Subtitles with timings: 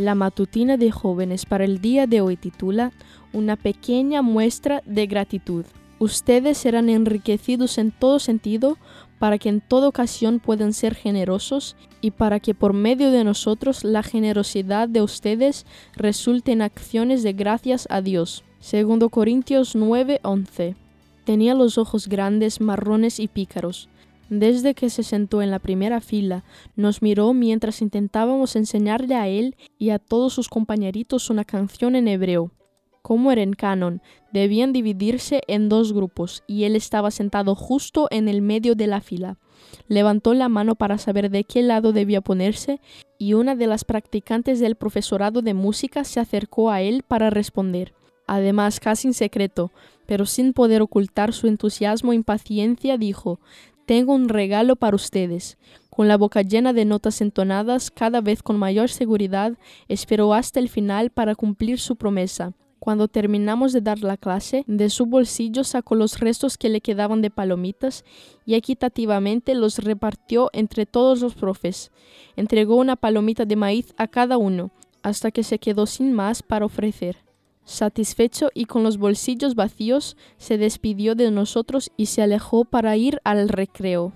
[0.00, 2.90] La matutina de jóvenes para el día de hoy titula
[3.34, 5.66] Una pequeña muestra de gratitud.
[5.98, 8.78] Ustedes serán enriquecidos en todo sentido
[9.18, 13.84] para que en toda ocasión puedan ser generosos y para que por medio de nosotros
[13.84, 18.42] la generosidad de ustedes resulte en acciones de gracias a Dios.
[18.58, 20.76] Segundo Corintios 9:11.
[21.24, 23.90] Tenía los ojos grandes, marrones y pícaros.
[24.30, 26.44] Desde que se sentó en la primera fila,
[26.76, 32.06] nos miró mientras intentábamos enseñarle a él y a todos sus compañeritos una canción en
[32.06, 32.52] hebreo.
[33.02, 34.02] Como era canon,
[34.32, 39.00] debían dividirse en dos grupos y él estaba sentado justo en el medio de la
[39.00, 39.36] fila.
[39.88, 42.80] Levantó la mano para saber de qué lado debía ponerse
[43.18, 47.94] y una de las practicantes del profesorado de música se acercó a él para responder.
[48.28, 49.72] Además, casi en secreto,
[50.06, 53.40] pero sin poder ocultar su entusiasmo e impaciencia, dijo
[53.90, 55.58] Tengo un regalo para ustedes.
[55.90, 59.54] Con la boca llena de notas entonadas, cada vez con mayor seguridad,
[59.88, 62.52] esperó hasta el final para cumplir su promesa.
[62.78, 67.20] Cuando terminamos de dar la clase, de su bolsillo sacó los restos que le quedaban
[67.20, 68.04] de palomitas
[68.46, 71.90] y equitativamente los repartió entre todos los profes.
[72.36, 74.70] Entregó una palomita de maíz a cada uno,
[75.02, 77.16] hasta que se quedó sin más para ofrecer.
[77.64, 83.20] Satisfecho y con los bolsillos vacíos, se despidió de nosotros y se alejó para ir
[83.24, 84.12] al recreo.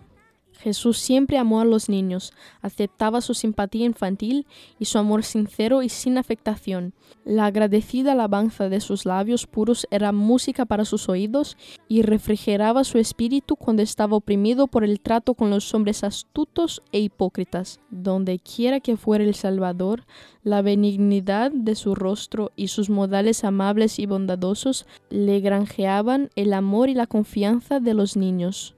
[0.59, 4.47] Jesús siempre amó a los niños, aceptaba su simpatía infantil
[4.79, 6.95] y su amor sincero y sin afectación.
[7.25, 11.57] La agradecida alabanza de sus labios puros era música para sus oídos
[11.89, 17.01] y refrigeraba su espíritu cuando estaba oprimido por el trato con los hombres astutos e
[17.01, 17.81] hipócritas.
[17.91, 20.05] Donde quiera que fuera el Salvador,
[20.43, 26.89] la benignidad de su rostro y sus modales amables y bondadosos le granjeaban el amor
[26.89, 28.75] y la confianza de los niños.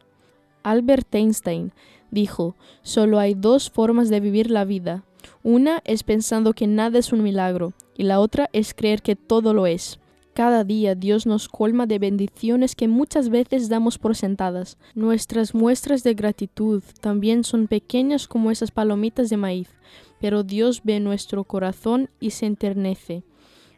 [0.67, 1.71] Albert Einstein
[2.11, 5.05] dijo, solo hay dos formas de vivir la vida.
[5.45, 9.55] Una es pensando que nada es un milagro y la otra es creer que todo
[9.55, 10.01] lo es.
[10.35, 14.77] Cada día Dios nos colma de bendiciones que muchas veces damos por sentadas.
[14.97, 19.69] Nuestras muestras de gratitud también son pequeñas como esas palomitas de maíz,
[20.21, 23.23] pero Dios ve nuestro corazón y se enternece.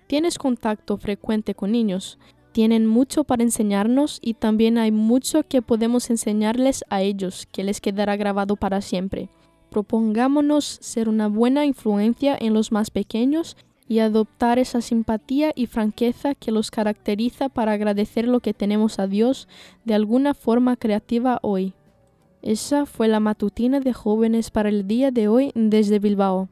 [0.07, 2.19] ¿Tienes contacto frecuente con niños?
[2.59, 7.81] Tienen mucho para enseñarnos y también hay mucho que podemos enseñarles a ellos que les
[7.81, 9.29] quedará grabado para siempre.
[9.71, 16.35] Propongámonos ser una buena influencia en los más pequeños y adoptar esa simpatía y franqueza
[16.35, 19.47] que los caracteriza para agradecer lo que tenemos a Dios
[19.85, 21.75] de alguna forma creativa hoy.
[22.43, 26.49] Esa fue la matutina de jóvenes para el día de hoy desde Bilbao.